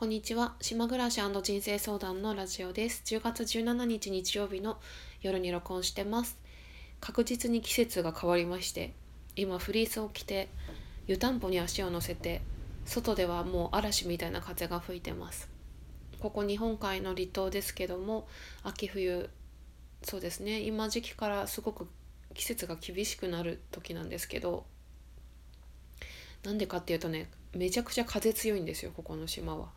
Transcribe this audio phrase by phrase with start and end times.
[0.00, 0.54] こんにちは。
[0.62, 3.02] 島暮らし人生相談のラジオです。
[3.04, 4.78] 10月17日日曜日の
[5.20, 6.38] 夜に録音してます。
[7.00, 8.94] 確実に季節が変わりまして
[9.36, 10.48] 今フリースを着て
[11.06, 12.40] 湯たんぽに足を乗せて
[12.86, 15.50] 外ではもう嵐みたいな風が吹いてます。
[16.18, 18.26] ここ日本海の離島ですけども
[18.62, 19.28] 秋冬
[20.02, 20.60] そうですね。
[20.60, 21.86] 今時期からすごく
[22.32, 24.64] 季節が厳しくなる時なんですけど
[26.42, 29.68] なんでかっていうとねめちゃくちゃ風強いんですよここの島は。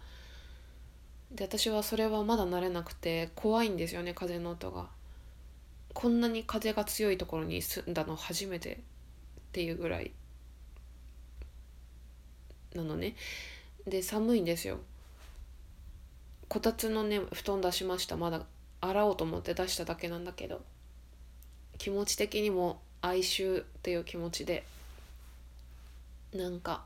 [1.34, 4.88] で私はそれはまだ慣れなくて怖いんですよね風の音が。
[5.94, 8.78] こんなに風が強いところに住んだの初めてっ
[9.52, 10.12] ていうぐらい
[12.76, 13.16] なのね。
[13.88, 14.80] で寒いんですよ。
[16.50, 18.46] こたつのね布団出しましたまだ
[18.80, 20.62] 洗おうと思って出しただけなんだけど
[21.80, 24.64] 気持ち的にも哀愁っていう気持ちで
[26.34, 26.84] なんか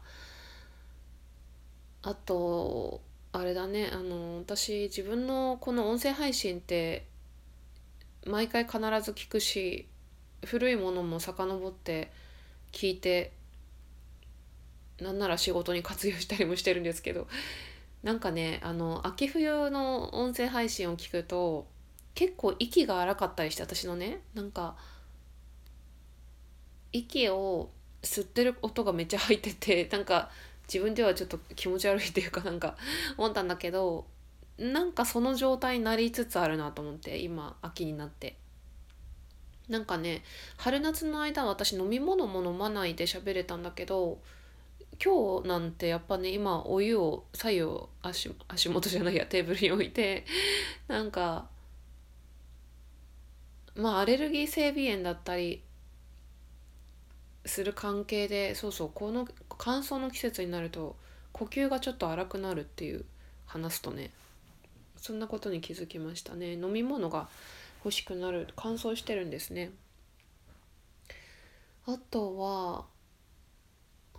[2.01, 3.01] あと
[3.37, 3.89] あれだね。
[3.93, 7.05] あの私自分のこの音声配信って
[8.25, 9.87] 毎回必ず聞くし
[10.43, 12.11] 古いものも遡って
[12.71, 13.31] 聞いて
[14.99, 17.27] なんなら仕事に活用したりもしてるんですけど
[18.01, 21.67] なんかねあの秋冬の音声配信を聞くと
[22.15, 24.75] 結構息が荒かったりして私のねなんか
[26.91, 27.69] 息を
[28.01, 30.31] 吸ってる音がめっちゃ入っててなんか
[30.67, 32.75] 自分ではちょっと気持ち悪いっていうかなんか
[33.17, 34.05] 思ったんだけど
[34.57, 38.37] なんかその状態になりつつあるなと思って今秋になって。
[39.69, 40.23] なんかね
[40.55, 44.19] 春夏の間私飲み物も飲まないで喋れたんだけど
[45.03, 47.63] 今日なんてやっぱね今お湯を左右
[48.01, 50.25] 足足元じゃないやテーブルに置いて
[50.87, 51.47] なんか
[53.75, 55.61] まあアレルギー性鼻炎だったり
[57.45, 59.27] する関係でそうそうこの
[59.67, 60.95] 乾燥の季節になると
[61.33, 63.03] 呼吸がちょっと荒くなるっていう
[63.47, 64.11] 話すとね
[64.95, 66.53] そんなことに気づきましたね。
[66.53, 67.27] 飲み物が
[67.83, 69.71] 欲しくなる乾燥してるんですね。
[71.85, 72.85] あとは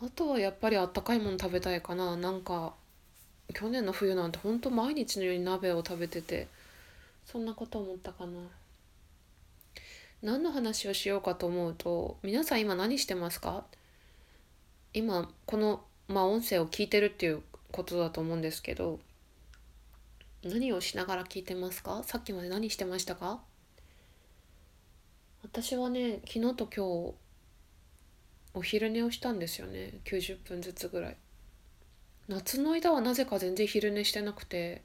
[0.03, 2.15] あとはやっぱりあったかいもの食べたいかな。
[2.19, 2.75] なんか
[3.55, 6.47] 去年の冬なんてほんと毎日のように鍋を食べてて
[7.25, 8.33] そんなこと思ったかな。
[10.23, 13.65] 何の話をしようかと思うと皆さん今何してますか？
[14.95, 18.99] 今この、まあ、音声を聞いてるっていうことだと思うんですけど
[20.43, 22.03] 何をしながら聞いてますか？
[22.05, 23.41] さっきまで何してましたか？
[25.43, 27.15] 私はね昨日と今日
[28.55, 29.95] お昼寝をしたんですよね。
[30.05, 31.17] 90分ずつぐらい。
[32.29, 34.83] 夏の間はなぜか全然昼寝してなくて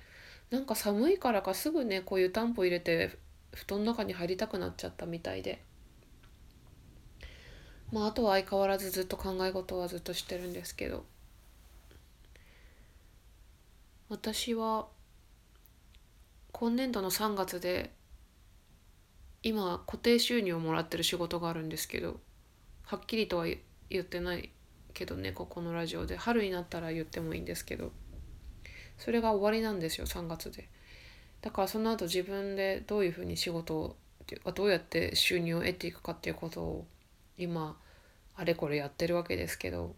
[0.51, 3.17] なんか寒いからかすぐねこう湯たんぽ入れて
[3.53, 5.61] 布団の中に入りたくなっちゃったみたいで。
[7.93, 11.05] まああとは相変わらずずっと考え事はずっとしてるんですけど。
[14.09, 14.87] 私は
[16.51, 17.91] 今年度の3月で
[19.41, 22.19] 今固定収入をもらってる仕事があるんですけど
[22.83, 23.47] はっきりとは
[23.89, 24.51] 言ってない
[24.93, 26.15] けどねここのラジオで。
[26.15, 27.91] 春になったら言ってもいいんですけど。
[28.97, 30.67] それが終わりなんですよ3月で。
[31.41, 33.95] だからその後自分でどういうふうに仕事を
[34.53, 36.87] どうやって収入を得ていくかっていうことを
[37.37, 37.77] 今
[38.35, 39.95] あれこれやってるわけですけど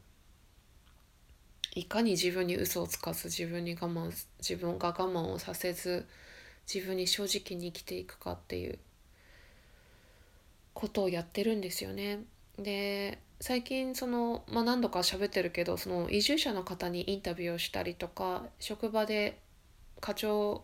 [1.73, 6.07] いかに自分に嘘をつかず自分に我慢自分が我慢をさせず
[6.73, 8.79] 自分に正直に生きていくかっていう
[10.73, 12.23] ことをやってるんですよね。
[12.57, 19.41] で最近その、まあ、何度か喋ってるけどその移住者の方にインタビューをしたりとか職場で
[19.99, 20.63] 課長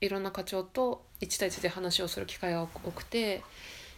[0.00, 3.42] いろんな課長と1対1で話をする機会が多くて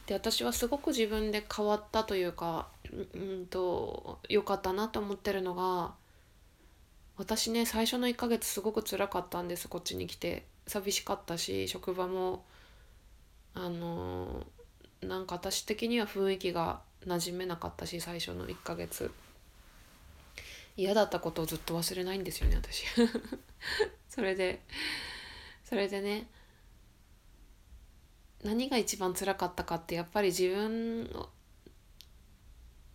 [0.06, 5.94] で私はすごく自分で変わったというかうんと良かったなと思ってるのが
[7.16, 10.44] 私ね最初の1ヶ月すごく辛かったんですこっちに来て。
[10.66, 12.44] 寂しかったし職場も
[13.54, 14.46] あの
[15.02, 19.10] なんか私的には雰囲気が馴染めなかったし最初の1ヶ月。
[20.76, 22.84] 嫌だったことをずっと忘れないんですよね私。
[24.08, 24.60] それで
[25.64, 26.26] それでね
[28.44, 31.08] 何が一番辛かったかってやっぱり自分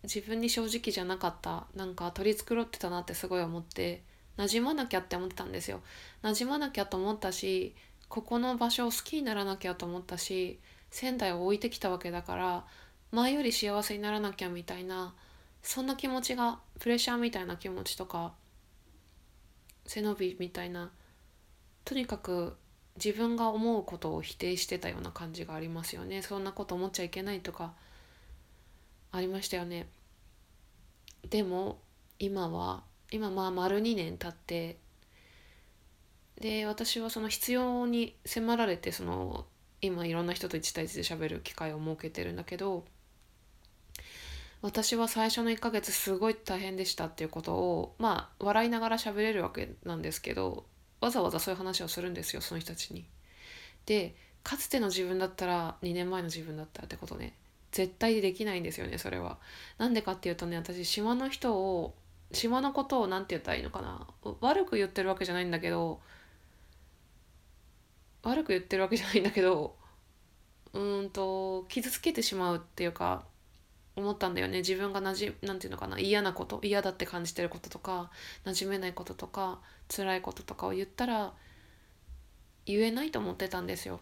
[0.04, 4.02] 自分に正直じゃなかったなんか取り繕ってたなってすごい思って
[4.38, 5.82] 馴染まなきゃって思ってたんですよ。
[6.22, 7.74] 馴染まなきゃと思ったし
[8.08, 10.58] ここの場所を好きにならなきゃと思ったし
[10.90, 12.64] 仙台を置いてきたわけだから
[13.12, 15.14] 前より幸せにならなきゃみたいな
[15.62, 18.32] そんな気持ちがプレッシャーみたいな気持ちとか
[19.86, 20.90] 背伸びみたいな
[21.84, 22.56] とにかく
[22.96, 26.22] 自分が思うことを否定してたような感じがありますよね。
[26.22, 27.72] そんなこと思っちゃいけないとか
[29.12, 29.88] ありましたよね。
[31.28, 31.78] でも
[32.18, 34.76] 今は今まあ丸2年経って
[36.40, 39.46] で私はその必要に迫られてその
[39.82, 42.84] 今いろんな人と1対1で喋る機会を設けてるんだけど
[44.62, 50.64] 私は最初の1ヶ月すごい大変でしたっていうことをまあ笑いながら喋れるわけなんですけど
[51.00, 53.06] わざわざそういう話をするんですよその人たちに。
[53.86, 57.34] でかつての自分だったら2年前の自分だったらってことね
[57.72, 59.38] 絶対できないんですよねそれは。
[59.78, 61.94] なんでかっていうとね私島の人を
[62.32, 64.06] 島のことを何て言ったらいいのかな
[64.40, 66.00] 悪く言ってるわけじゃないんだけど
[68.22, 69.76] 悪く言ってるわけじゃないんだけど
[70.72, 73.24] うーんと傷つけてしまうっていうか
[74.00, 74.58] 思ったんだよね。
[74.58, 75.98] 自分がなじなんていうのかな。
[75.98, 78.10] 嫌なこと嫌だって感じてることとか
[78.44, 79.60] 馴染めないこととか
[79.94, 81.32] 辛いこととかを言ったら
[82.66, 84.00] 言えないと思ってたんですよ。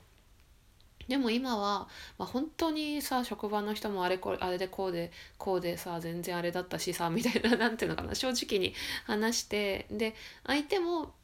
[1.08, 8.14] でも今は、まあ、本当にさ職場の人もあれこれあれでこうでこうでさ全然あれだったしさみたいな 何ていうのかな。
[8.14, 8.74] 正直に
[9.04, 10.14] 話してで
[10.46, 11.14] 相手も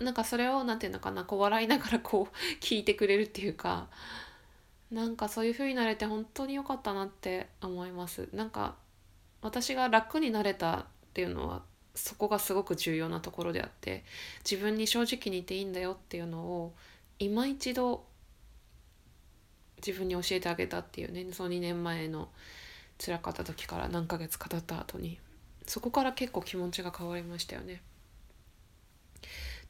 [0.00, 1.24] なんかそれを何て言うのかな。
[1.24, 3.88] こう笑いながらこう聞いてくれるっていうか
[4.92, 8.76] なんかそういう風になれて本当に良かったなって思いますなんか
[9.40, 10.84] 私が楽になれたっ
[11.14, 11.62] ていうのは
[11.94, 14.04] そこがすごく重要なところであって
[14.48, 16.74] 自分に正直にいていいんだよっていうのを
[17.18, 18.04] 今一度
[19.84, 22.28] 自分に教えてあげたっていうねその2年前の
[23.04, 25.18] 辛かった時から何ヶ月か経った後に
[25.66, 27.80] そこから結構気持ちが変わりましたよね。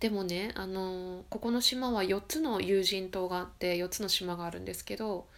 [0.02, 5.28] でもねあのここの島は4つの友人島があって4つの島があるんですけど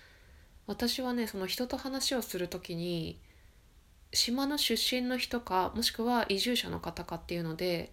[0.66, 3.20] 私はねその人と話をする時に
[4.14, 7.92] 島の出身の人かもしくは移住者の方かっていうので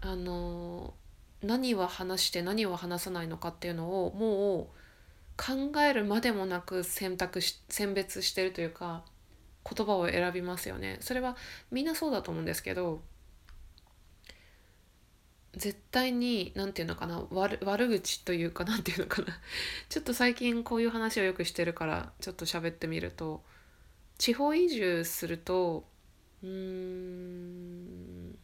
[0.00, 0.94] あの
[1.40, 4.66] 何は話して何は話さないのかっていうのをもう
[5.36, 9.04] 考えるまでもなく選択し選別してるというか
[9.64, 10.96] 言葉を選びますよね。
[11.00, 11.36] それは
[11.70, 13.02] みんなそうだと思うんですけど
[15.56, 19.28] 絶対に何て言うのかな悪悪口というか何て言うのかな。
[19.88, 23.44] ちょっと最近こういう話をよくしてるからちょっと喋ってみると
[24.18, 25.88] 地方移住すると
[26.42, 28.38] うん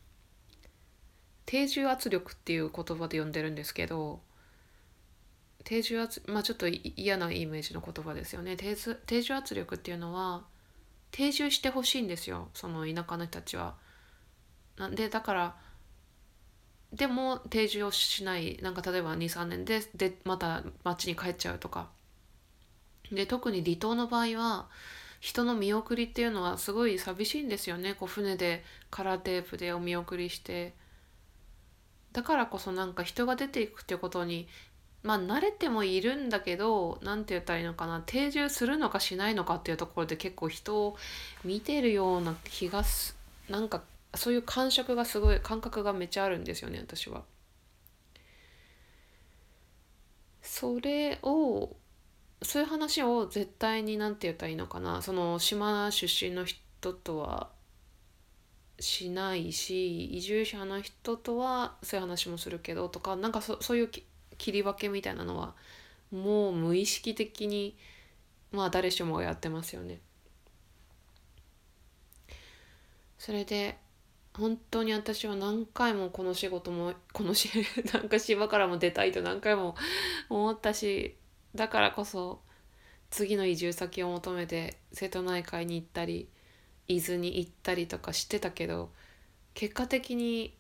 [1.47, 4.23] 定住圧力っていう言葉で呼んでるんですけど
[5.65, 8.57] 定住圧まあちょっと嫌なイメージの言葉ですよね。
[8.57, 10.47] 定住定住圧力っていうのは
[11.11, 12.51] 定住してほしいんですよ。
[12.55, 13.77] その田舎の人たちは。
[14.77, 15.57] なんでだから
[16.95, 21.89] でも定住をしないなんか例えば23年ででまた町に帰っちゃうとか。
[23.13, 24.67] で特に離島の場合は
[25.21, 27.95] 人の見送りっていうのはすごい寂しいんですよね。
[27.95, 30.73] こう船でカラーテープでお見送りして。
[32.13, 34.47] だからこそなんか人が出ていくっていうことに
[35.03, 38.03] まあ慣れてもいるんだけど何て言ったらいいのかな。
[38.07, 40.97] 定住するのかしないのかっていうところで結構人を
[41.45, 43.17] 見てるような気がす
[43.49, 43.83] なんか
[44.17, 47.25] そういう感触がすごい感覚がめっちゃあるんですよね私は。
[50.43, 51.77] それを
[52.43, 57.51] そういう話を絶対に何て言ったらいいのかなその島出身の人とは
[58.81, 63.91] しないし移住者の人とはそういう話もするけどとかなんかそそういう
[64.37, 65.55] 切り分けみたいなのは
[66.11, 67.77] もう無意識的に
[68.53, 70.01] まあ誰しもがやってますよね。
[73.19, 73.79] それで
[74.37, 77.51] 本当に私は何回もこの仕事も このし
[77.93, 79.77] なんか島からも出たいと何回も
[80.29, 81.17] 思ったし
[81.55, 82.43] だからこそ
[83.11, 86.29] 次の移住先を求めて瀬戸内海に行ったり
[86.89, 88.93] 伊豆に行ったりとかしてたけど
[89.55, 90.57] 結果的に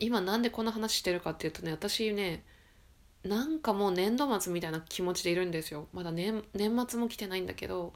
[0.00, 2.44] 今なんでこんな話してるかっていうとね私ね
[3.24, 5.86] なんかもう年度末みたいな気持ちでいるんですよ。
[5.92, 7.92] まだ年末も来てないんだけど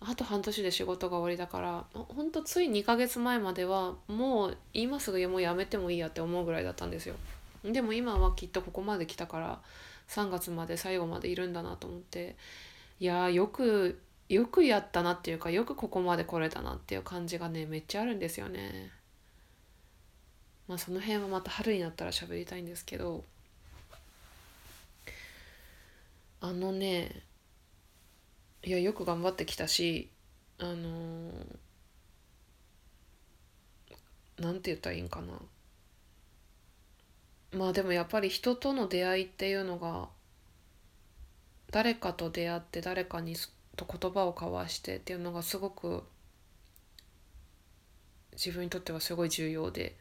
[0.00, 7.16] あと半年で仕事が終わりだからほんとつい2ヶ月前まではもう今すぐもうやめてもいいやって思うぐらいだったんですよ。
[7.64, 9.60] でも今はきっとここまで来たから
[10.08, 12.36] 3月まで最後までいるんだなと思って
[13.00, 18.92] いやよくよくやったなっていうかよくここまで来れたなっていう感じがねめっちゃあるんですよね。
[20.68, 23.24] まあその辺はまた春になったら喋りたいんですけど
[26.40, 27.22] あのね
[28.64, 30.10] いやよく頑張ってきたし
[30.58, 35.40] あのー、なんて言ったらいいんかな。
[37.52, 40.08] まあでもやっぱり人との出会いっていうのが
[41.70, 43.36] 誰かと出会って誰かに
[43.76, 46.02] と言葉を交わしてっていうのがすごく
[48.32, 49.96] 自分にとってはすごい重要で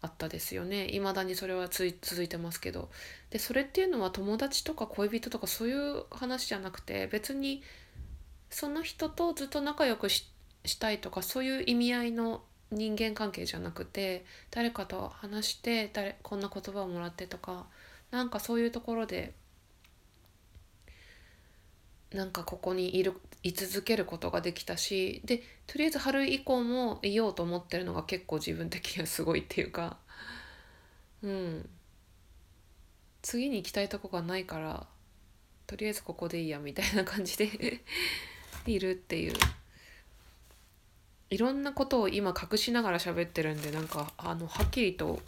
[0.00, 0.88] あったですよね。
[0.94, 2.90] いまだにそれはつい続いてますけど。
[3.30, 7.62] でそれっていうのは友達とか恋人とかそういう話じゃなくて別に
[8.52, 10.28] その人とずっと仲良くし
[10.78, 17.66] たいとかそういう意味合いの人間関係じゃなくて誰かと話して誰こんな言葉をもらってとか
[18.10, 19.32] なんかそういうところで
[22.12, 29.96] なんかここにいる居続けることができたしでとりあえず春以降もいようと思ってるのが結構自分的にはすごいっていうか
[31.22, 31.68] うん。
[33.22, 34.86] 次に行きたいとこがないから
[35.66, 37.48] とりあえずここでいいやみたいな感じで。
[38.66, 39.34] いるっていう。
[41.30, 45.20] いろんなことを今隠しながら喋ってるんでなんかあのはっきりと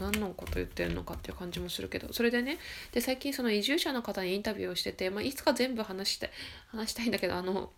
[0.00, 2.12] 何のこと言ってるのかっていう感じもするけど。
[2.12, 2.58] それでね
[2.90, 6.30] で最近その移住者の方にインタビューをしてて、まあ、いつか全部話して
[6.66, 7.70] 話したいんだけどあの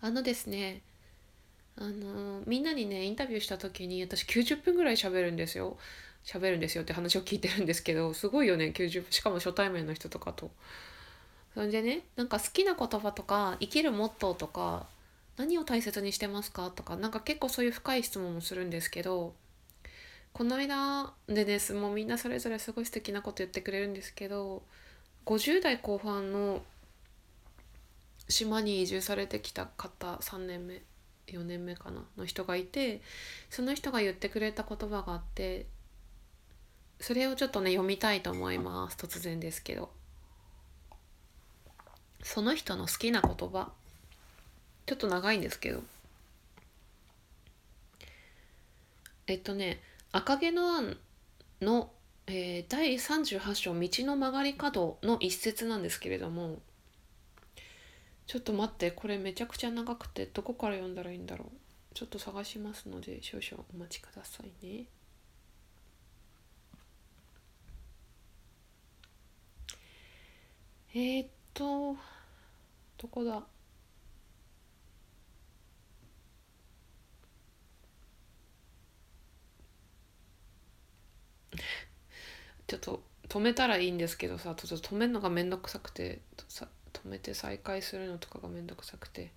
[0.00, 0.82] あのですね
[1.76, 5.76] あのみんなにねインタビューした時に私90分ぐらい喋るんですよ。
[6.24, 9.06] 喋るんですよって話を聞いてるんですけどすごいよね90分。
[9.10, 10.50] しかも初対面の人とかと。
[11.54, 14.86] それでねなんか好きな言葉とか生きるモットーとか
[15.36, 19.34] 何を大切にしてますかとかなんか結構そういう深い質問もするんですけど
[20.32, 24.62] この間でですもうみんなそれぞれすごい素敵なこと言ってくれるんですけど
[25.26, 26.62] 50代後半の
[28.28, 30.82] 島に移住されてきた方3年目
[31.26, 33.00] 4年目かなの人がいて
[33.50, 35.66] その人が言ってくれた言葉があって
[36.98, 40.01] それをちょっとね読みたいと思います突然ですけど。
[42.22, 43.72] その人の好きな言葉。
[44.86, 45.82] ちょっと長いんですけど。
[49.26, 50.98] えっとね赤毛のアン
[51.60, 51.92] の、
[52.26, 56.60] えー、第38章「道の曲がり角」の一節なんですけれども。
[58.26, 61.94] ちょっと待ってこれめちゃくちゃ長くてどこから読んだらいいんだろう。
[61.94, 64.86] ちょっと探しますので少々お待ちくださいね。
[70.94, 71.96] えー、っと
[72.98, 73.42] どこだ？
[82.66, 89.30] ちょっと止めたらいいんですけどさちょっと止めるのがめんどくさくてさ止めて再開するのとかがめんどくさくて。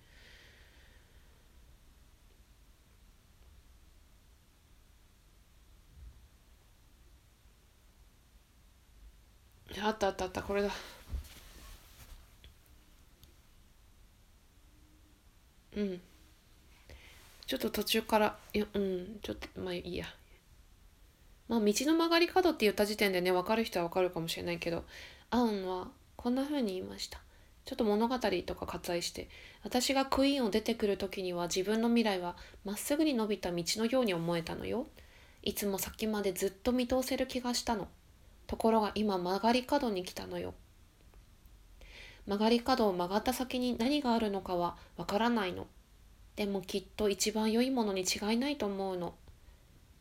[9.82, 10.70] あったあったあったこれだ
[15.76, 16.00] うん。
[17.46, 20.06] ちょっと途中からいやうんちょっとまあいいや。
[21.48, 24.82] まあ、道の曲がり角って言った時点でね分かる人は分かるかもしれないけど
[25.30, 27.20] アウンはこんな風に言いました。
[27.64, 29.28] ちょっと物語とか割愛して
[29.64, 34.86] 私がクイーンを出てくる時には自分の未来はまっすぐに伸びた道のように思えたのよ。
[35.42, 37.88] いつも先までずっと見通せる気がしたの。
[38.46, 40.54] ところが今曲がり角に来たのよ。
[42.26, 45.66] 曲がり角を曲がった先に何があるのかはわからないの。
[46.36, 49.14] でもきっと一番良いものに違いないと思うの。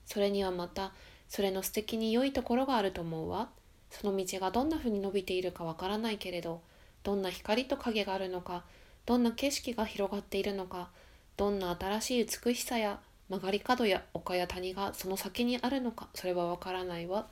[0.06, 0.92] それにはまた
[1.30, 3.50] それの素敵に良いところがあると思うわ。
[3.90, 6.62] その道がどんな風に伸びているかわからないけれど
[7.04, 8.64] どんな光と影があるのか
[9.06, 10.90] どんな景色が広がっているのか
[11.38, 17.28] どんな新しい美しさや曲がり角や丘や谷がその先にあるのかそれはわからないわ。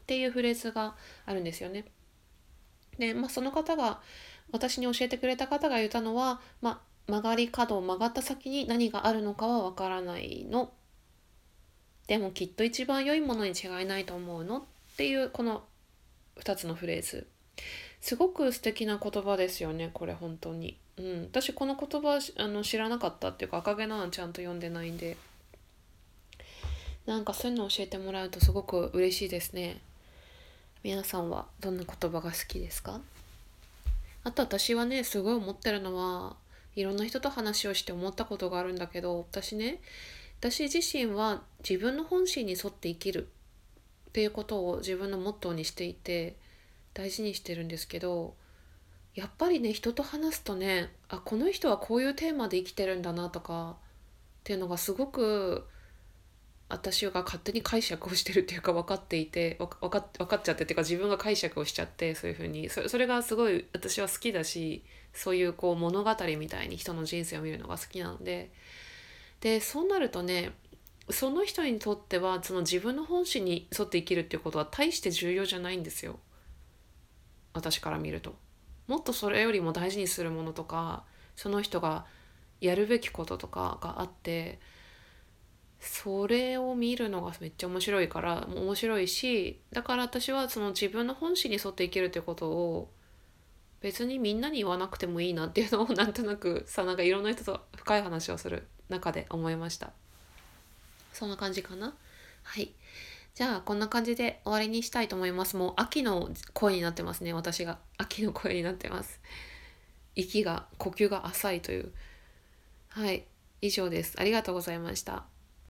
[0.00, 0.94] っていうフレーズが
[1.26, 1.84] あるんですよね。
[2.98, 4.00] で、まあ、その方が
[4.52, 10.72] 私に教えてくれた方が言ったのは、まあ、曲がり角を曲がった先に何があるのかはわからないの。
[12.06, 14.58] でもきっと一番良いものに違いないと思うの。
[14.58, 14.62] っ
[14.96, 15.62] ていうこの
[16.40, 17.26] 2つのフレーズ。
[18.00, 25.16] すごく素敵な言葉ですよねこれ本当に、うん、私この言葉あの知らなかったっていうか赤毛のアンちゃんと読んでないんで。
[27.06, 29.80] なんかそういうの教えてもらうとすごく嬉しいですね。
[30.84, 33.00] 皆さんはどんな言葉が好きですか？
[34.24, 36.36] あと私はねすごい思ってるのは
[36.76, 39.80] いろんな人と話をして思ったことがあるんだけど私ね
[40.40, 43.26] 私自身は自分の本心に沿って生きる
[44.08, 46.36] っていうことを自分のモットーにしていて
[46.94, 48.34] 大事にしてるんですけど
[49.14, 53.74] やっぱりね人と話すとねあこの人はこういうテーマで生きてるんだなとかっ
[54.44, 55.64] ていうのがすごく
[56.68, 62.68] 私が勝手に解釈をしてるっていうか分かっていて分か分かっちゃってっていうか自分が解釈をしちゃってそういうふうに。
[62.68, 64.84] それがすごい私は好きだし
[65.14, 68.50] そういうこう物語みたいに人の人生を見るのが好きなので。
[69.40, 70.50] でそうなるとね
[71.10, 76.18] その人にとってはその自分の本心に沿って生きるっていうことは大して重要じゃないんですよ。
[77.54, 78.34] 私から見ると。
[78.88, 81.04] もっとそれよりも大事にするものとか
[81.36, 82.04] その人が
[82.60, 84.58] やるべきこととかがあって
[85.80, 92.90] それを見るのがめっちゃ面白いから面白いしだから私はその自分の本心に沿って生きるってことを
[93.80, 99.92] 別にみんなに言わなくてもいいなっていうのをなんとなくさなんかいろんな人と深い話をする中で思いました。
[101.12, 101.94] そんな感じかな？
[102.42, 102.72] はい。
[103.34, 105.56] じゃあこんな感じで終わりにしたいと思います。
[105.56, 107.78] もう秋の声になってますね私が。
[107.98, 109.20] 秋の声になってます。
[110.16, 111.92] 息が呼吸が浅いという。
[112.88, 113.26] はい。
[113.60, 114.16] 以上です。
[114.18, 115.24] ありがとうございました。